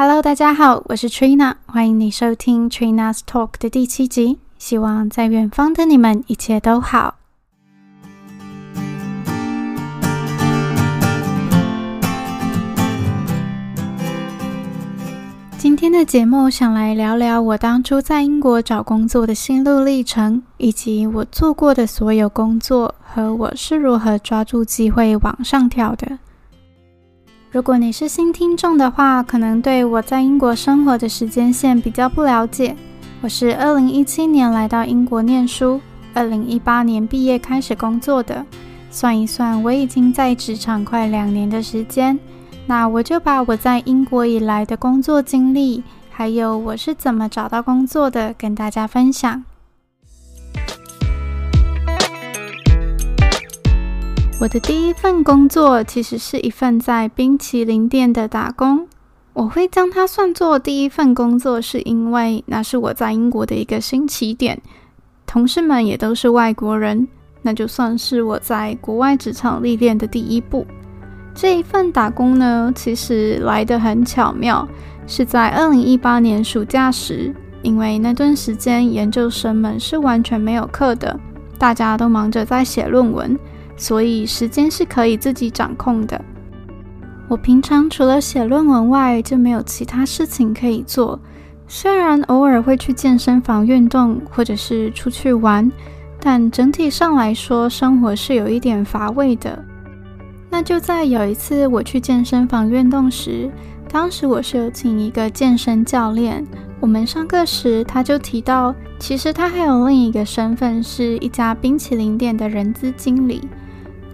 [0.00, 4.38] Hello，大家好，我是 Trina，欢迎你收听 Trina's Talk 的第七集。
[4.56, 7.16] 希望在远方的你们一切都好。
[15.58, 26.20] 今天的节目想来聊聊我当初在英国找工作的心路历程，以及我做过的所有工作和我是如何抓住机会往上跳的。
[27.50, 32.76] 如果你是新听众的话，可能对我在英国生活的时间线比较不了解。
[33.22, 35.80] 我是二零一七年来到英国念书，
[36.12, 38.44] 二零一八年毕业开始工作的。
[38.90, 42.18] 算一算，我已经在职场快两年的时间。
[42.66, 49.42] 那我就把我在英国以来的工作经历，还有我是怎么找到工作的，跟大家分享。
[54.40, 58.86] 我的第一份工作其实是一份在冰淇淋店的打工。
[59.32, 64.60] 我会将它算作第一份工作，是因为那是我在英国的一个新起点，
[65.26, 67.08] 同事们也都是外国人，
[67.42, 70.64] 那就算是我在国外职场历练的第一步。
[71.34, 74.66] 这一份打工呢，其实来得很巧妙，
[75.08, 81.18] 是在二零一八年暑假时，因为那段时间研究生们是完全没有课的，
[81.58, 83.36] 大家都忙着在写论文。
[83.78, 86.20] 所以时间是可以自己掌控的。
[87.28, 91.18] 我平常除了写论文外，就没有其他事情可以做。
[91.66, 95.70] 虽然偶尔会去健身房运动，或者是出去玩，
[96.18, 99.62] 但整体上来说，生活是有一点乏味的。
[100.50, 103.50] 那就在有一次我去健身房运动时，
[103.90, 106.42] 当时我是有请一个健身教练。
[106.80, 113.46] 我们上课时，他就提到，其实他还有另一个身份，是一家冰淇淋店的人资经理。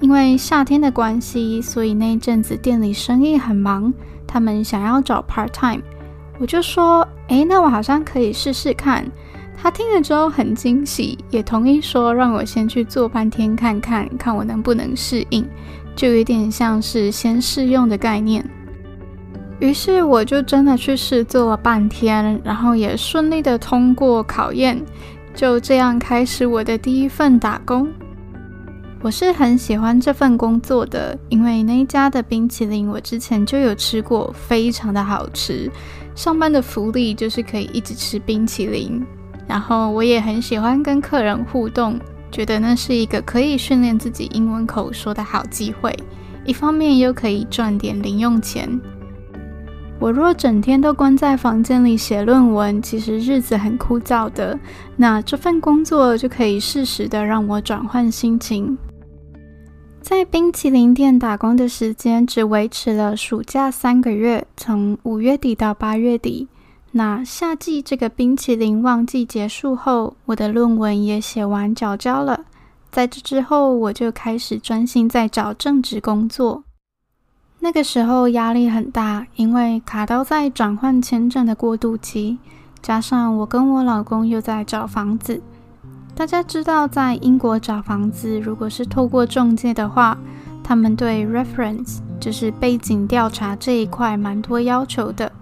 [0.00, 3.92] 因为夏天的关系，所以那一阵子店里生意很忙，
[4.26, 5.82] 他们想要找 part time，
[6.38, 9.06] 我就说，诶，那我好像可以试试看。
[9.62, 15.46] 他听了之后很惊喜，也同意说让我先去做半天看看，看我能不能适应，
[15.94, 18.42] 就有点像是先试用的概念。
[19.58, 24.82] 于是我就真的去试做了半天，然后也顺利的通过考验，
[25.34, 27.86] 就这样开始我的第一份打工。
[29.02, 35.70] 我是很喜欢这份工作的，因为那家的冰淇淋我之前就有吃过，非常的好吃。
[36.14, 39.02] 上班的福利就是可以一直吃冰淇淋，
[39.48, 41.98] 然后我也很喜欢跟客人互动，
[42.30, 45.96] 觉得那是一个可以训练自己英文口说的好机会，
[46.44, 48.78] 一方面又可以赚点零用钱。
[49.98, 54.58] 我若整天都关在房间里写论文，其实日子很枯燥的。
[54.94, 58.76] 那这份工作就可以适时的让我转换心情。
[60.02, 66.48] 在冰淇淋店打工的时间只维持了暑假三个月，从五月底到八月底。
[66.92, 72.46] 那夏季这个冰淇淋旺季结束后，我的论文也写完缴交了。
[72.90, 76.64] 在这之后，我就开始专心在找正职工作。
[77.60, 82.38] 那个时候压力很大，因为卡到在转换签证的过渡期，
[82.82, 85.40] 加上我跟我老公又在找房子。
[86.20, 90.18] 大家知道，在英国找房子，如果是透过中介的话，
[90.62, 95.32] 他们对 reference 就是背景调查这一块蛮多要求的。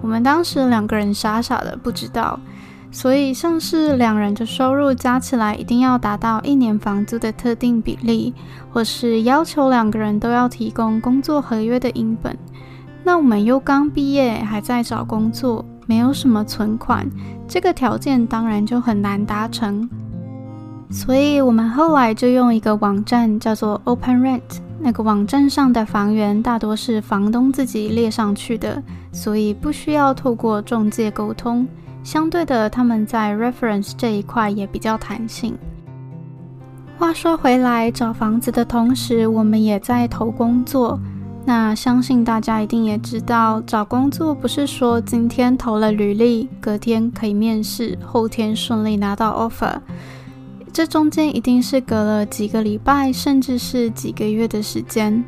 [0.00, 2.40] 我们当时两个人傻傻的不知道，
[2.90, 8.32] 所以像是两人的收入加起来一定要达到一年房租的特定比例，
[8.72, 12.34] 或是要求两个人都要提供工作合约的英本。
[13.02, 17.06] 那我们又刚毕业，还在找工作，没有什么存款，
[17.46, 19.86] 这个条件当然就很难达成。
[20.94, 24.40] 所以我们后来就用一个网站叫做 OpenRent，
[24.78, 31.66] 那个网站上的房源大多是房东自己列上去的，所以不需要透过中介沟通。
[32.04, 35.58] 相对的，他们在 reference 这一块也比较弹性。
[36.96, 41.00] 话说回来，找房子的同时，我们也在投工作。
[41.44, 49.74] 那相信大家一定也知道，找工作不是说今天投了履历，隔天可以面试，后天顺利拿到 offer。
[50.74, 55.22] 这中间一定是隔了几个礼拜，甚至是几个月的时间。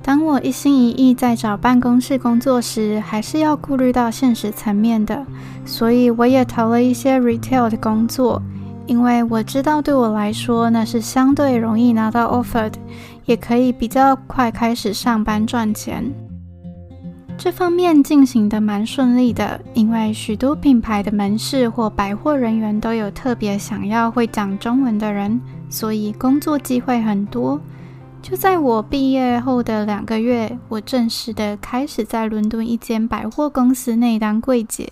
[0.00, 5.26] 当我一心一意在找办公室工作时，还是要顾虑到现实层面的，
[5.64, 8.40] 所以我也投了一些 retail 的工作，
[8.86, 12.78] 因为我知道对我来说那是相对容易拿到 offer 的，
[13.24, 16.08] 也可以比较快开始上班赚钱。
[17.44, 25.38] 这方面进行的蛮顺利的，因为许多品牌的门市或百货人员都有特别想要会讲中文的人，
[25.68, 27.60] 所以工作机会很多。
[28.22, 34.90] 就在我毕业后的两个月，我正式的开始在伦敦一间百货公司内当柜姐。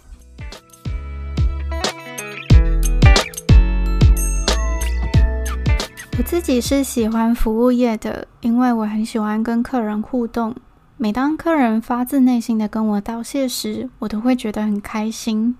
[6.19, 10.55] 我自己是喜欢服务业的，因为我很喜欢跟客人互动。
[11.03, 15.57] 每当客人发自内心的跟我道谢时，我都会觉得很开心。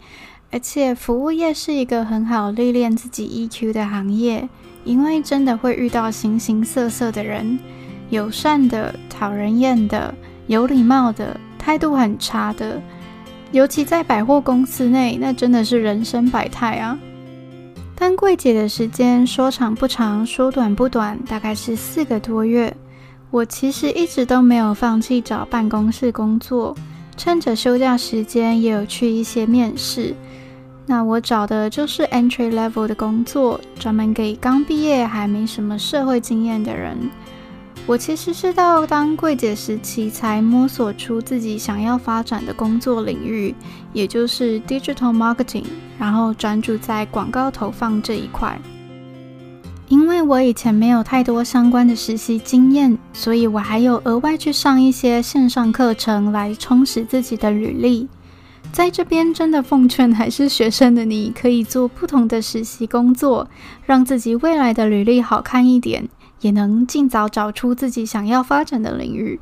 [0.53, 4.49] 而且，服务业是一个很好历练自己 EQ 的行业。
[4.85, 7.59] 因为真的会遇到形形色色的人，
[8.11, 10.15] 友善的、讨人厌的、
[10.47, 12.81] 有礼貌的、态度很差的，
[13.51, 16.97] 尤其在百货公司内，那真的是人生百态啊。
[17.97, 22.73] 当柜姐的时间说长不长，说短不短，大概是四个多月。
[23.33, 26.77] 我其实一直都没有放弃找办公室工作，
[27.17, 30.15] 趁着休假时间也有去一些面试。
[30.85, 36.95] 那我找的就是 entry level 的工作，专门给刚毕业还没什么社会经验的人。
[37.87, 43.55] 我其实是到当柜姐时期才摸索出自己想要发展的工作领域，
[43.95, 45.65] 也就是 digital marketing，
[45.99, 48.61] 然后专注在广告投放这一块。
[49.89, 58.09] 因为我以前没有太多相关的实习经验，所以我还有额外去上一些线上课程来充实自己的履历。
[58.73, 63.47] 在这边真的奉劝还是学生的你，可以做不同的实习工作，
[63.85, 66.09] 让自己未来的履历好看一点，
[66.41, 69.39] 也能尽早找出自己想要发展的领域。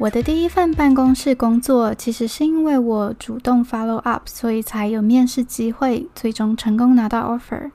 [0.00, 7.70] 我的第一份办公室工作，其实是因为我主动 follow up，所以才有面试机会，最终成功拿到 offer。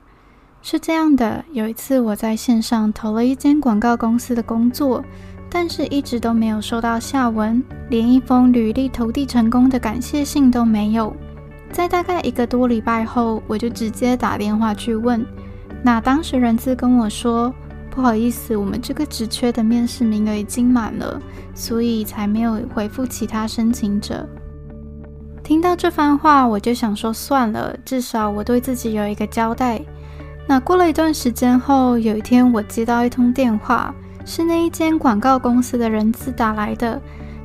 [0.60, 5.04] 是这样的，有一次我在线上投了一间广告公司的工作，
[5.48, 11.14] 但是一直都没有收到下文，连一封履历投递成功的感谢信都没有。
[11.70, 15.24] 在大概一个多礼拜后，我就直接打电话去问，
[15.80, 17.54] 那当时人资跟我说，
[17.96, 21.18] 不好意思，我们这个职缺的面试名额已经满了，
[21.54, 24.28] 所以才没有回复其他申请者。
[25.42, 29.80] 听到这番话，我就想说算了，至少我对自己有一个交代。
[30.46, 33.94] 那过了一段时间后，有一天我接到一通电话，
[34.26, 37.00] 是那一间广告公司的人资打来的。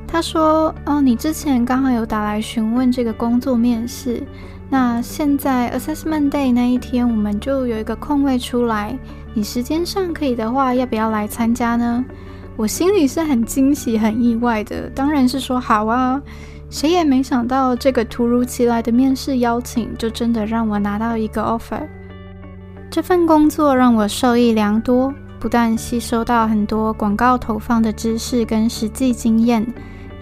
[0.06, 4.22] 他说：“哦，你之前刚好有打来询问这个工作面试，
[4.72, 8.98] 那现在 Assessment Day 那一天我们就有一个空位出来，
[9.34, 12.02] 你时间上可以的话，要不要来参加呢？”
[12.56, 16.22] 我心里是很惊喜、很意外的，当然是说好啊。
[16.70, 21.86] 谁也没想到，这个突如其来的面试邀请，就真的让我拿到一个 offer。
[22.88, 29.66] 这份工作让我受益良多，不但吸收到很多广告投放的知识跟实际经验，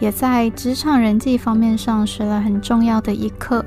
[0.00, 3.64] 也在职场人际方面上学了很重要的一课。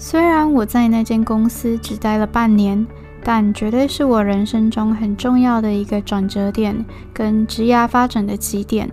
[0.00, 2.86] 虽然我在那间公司只待了半年，
[3.24, 8.88] 但绝对是我人生中很重要的一个转折点跟职业发展的起点。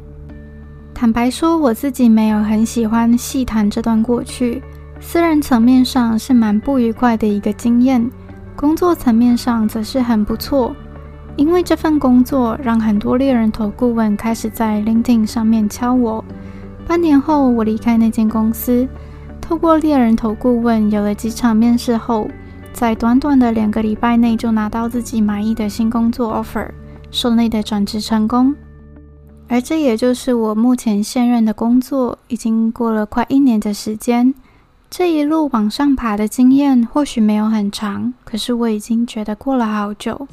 [0.95, 4.63] 坦白说，我自己没有很喜欢细谈这段过去，
[4.99, 8.09] 私人层面上是蛮不愉快的一个经验。
[8.55, 10.75] 工作层面上则是很不错，
[11.35, 16.23] 因为这份工作让很多猎人头顾问开始在 LinkedIn 上面敲我。
[16.87, 18.87] 半年后，我离开那间公司，
[19.47, 22.27] 透过猎人头顾问有了几场面试后，
[22.73, 26.67] 在短短的两个礼拜内就拿到自己满意的新工作 offer，
[27.11, 28.55] 顺利的转职成功。
[29.47, 34.33] 而这也就是我目前现任的工作，已经过了快一年的时间。
[34.89, 40.27] 这一路往上爬的经验或许没有很长，可是我已经觉得过了好久。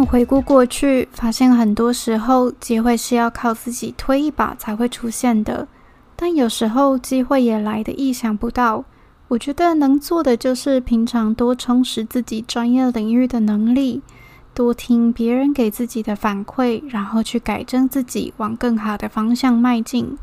[0.00, 5.68] 我回顾过去，发现很多时候机会是要靠自己推一把才会出现的，
[6.16, 8.82] 但有时候机会也来得意想不到。
[9.28, 14.00] 我觉得能做的就是平常多充实自己专业领域的能力。
[14.54, 20.16] 多听别人给自己的反馈，然后去改正自己，往更好的方向迈进。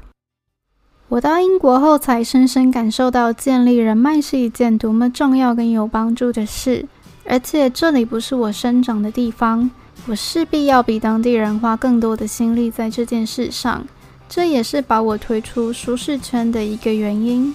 [1.10, 6.88] 我到英国后，才深深感受到建立人脉是一件多么重要跟有帮助的事。
[7.30, 9.70] 而且这里不是我生长的地方，
[10.08, 13.86] 我势必要比当地人花更多的心力在这件事上。
[14.30, 17.54] 这也是把我推出舒适圈的一个原因。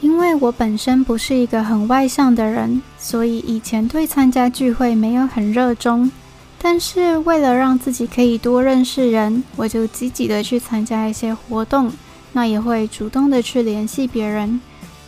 [0.00, 6.10] 因为我本身不是一个很外向的人，所以以前对参加聚会没有很热衷。
[6.58, 11.92] 但是为了让自己可以多认识人，我就积极的去参加一些活动，
[12.32, 14.60] 那也会主动的去联系别人。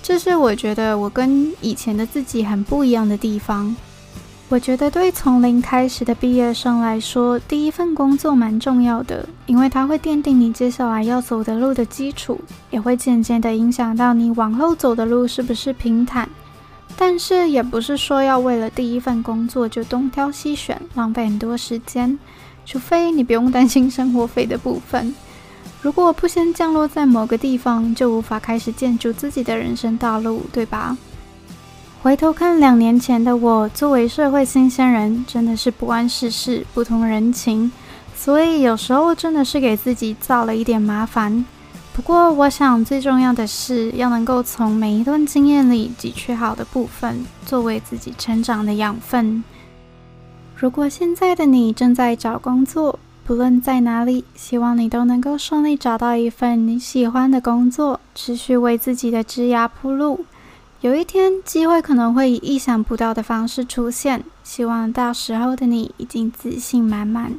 [0.07, 3.75] 这是我觉得我跟以前的自己很不一样的地方。
[4.51, 12.39] 我觉得对从零开始的毕业生来说，第一份工作蛮重要的，因为它会奠定你接下来要走的路的基础，
[12.71, 16.29] 也会渐渐地影响到你往后走的路是不是平坦。
[16.99, 22.19] 但是也不是说要为了第一份工作就东挑西选，浪费很多时间，
[22.67, 25.15] 除非你不用担心生活费的部分。
[25.85, 30.97] 如果不先降落在某个地方，就无法开始建筑自己的人生道路，对吧？
[32.01, 37.71] 回头看两年前的我，作为社会新鲜人，真的是不谙世事、不通人情，
[38.17, 41.45] 所以有时候真的是给自己造了一点麻烦。
[41.93, 49.45] 不过，我想最重要的是要能够从每一段经验里汲取好的部分，作为自己成长的养分。
[50.57, 60.27] 如果现在的你正在找工作，不论在哪里，希望你都能够顺利找到一份你喜欢的工作，持续为自己的职涯铺路。
[60.83, 64.23] 有一天，机会可能会以意想不到的方式出现。
[64.43, 67.33] 希望到时候的你已经自信满满。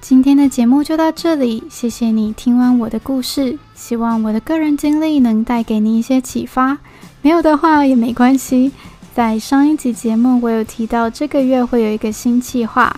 [0.00, 3.56] 今天的节目就到这里，谢谢你听完我的故事。
[3.76, 6.78] 希望我的个人经历能带给你一些启发，
[7.22, 8.72] 没有的话也没关系。
[9.14, 12.94] 在上一集节目，我有提到这个月会有一个新计划，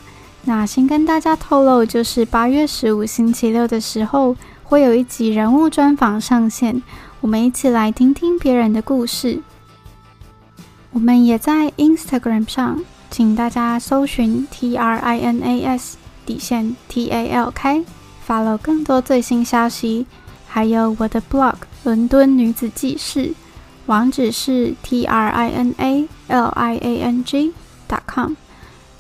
[0.48, 6.82] 那先跟大家透露，就是八月十五星期六的时候，会有一集人物专访上线。
[7.20, 9.42] 我们一起来听听别人的故事。
[10.90, 20.06] 我们也在 Instagram 上，请大家搜寻 T R I N A S 底线 T A L K，follow 更多最新消息。
[20.46, 21.52] 还有我的 blog
[21.84, 23.26] 《伦敦女子记事》，
[23.84, 27.52] 网址是 T R I N A L I A N G
[27.86, 28.32] dot com，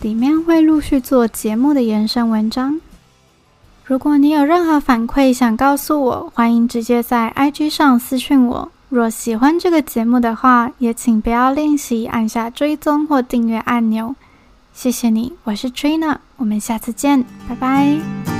[0.00, 2.80] 里面会陆续做节目的延伸文章。
[3.84, 8.70] 如果你有任何反馈想告诉我，欢迎直接在 IG 上私信我。
[8.88, 14.14] 若喜欢这个节目的话，也请不要吝惜按下追踪或订阅按钮。
[14.72, 18.37] 谢谢你，我是 Trina，我们下次见，拜拜。